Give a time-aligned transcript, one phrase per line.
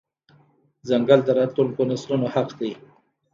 [0.87, 2.71] ځنګل د راتلونکو نسلونو حق دی.